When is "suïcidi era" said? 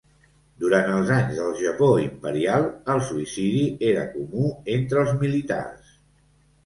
3.09-4.07